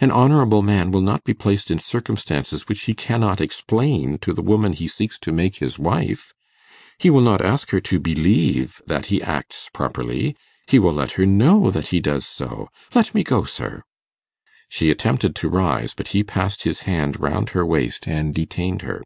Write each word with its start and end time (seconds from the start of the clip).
An 0.00 0.10
honourable 0.10 0.62
man 0.62 0.90
will 0.90 1.02
not 1.02 1.22
be 1.22 1.34
placed 1.34 1.70
in 1.70 1.76
circumstances 1.78 2.66
which 2.66 2.84
he 2.84 2.94
cannot 2.94 3.42
explain 3.42 4.16
to 4.20 4.32
the 4.32 4.40
woman 4.40 4.72
he 4.72 4.88
seeks 4.88 5.18
to 5.18 5.32
make 5.32 5.56
his 5.56 5.78
wife. 5.78 6.32
He 6.96 7.10
will 7.10 7.20
not 7.20 7.44
ask 7.44 7.68
her 7.72 7.80
to 7.80 8.00
believe 8.00 8.80
that 8.86 9.12
he 9.12 9.20
acts 9.22 9.68
properly; 9.74 10.34
he 10.66 10.78
will 10.78 10.94
let 10.94 11.12
her 11.20 11.26
know 11.26 11.70
that 11.70 11.88
he 11.88 12.00
does 12.00 12.26
so. 12.26 12.70
Let 12.94 13.14
me 13.14 13.22
go, 13.22 13.44
sir.' 13.44 13.82
She 14.70 14.88
attempted 14.88 15.34
to 15.34 15.48
rise, 15.50 15.92
but 15.92 16.08
he 16.08 16.24
passed 16.24 16.62
his 16.62 16.80
hand 16.88 17.20
round 17.20 17.50
her 17.50 17.66
waist 17.66 18.08
and 18.08 18.32
detained 18.34 18.80
her. 18.80 19.02